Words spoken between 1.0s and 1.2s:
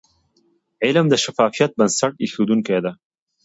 د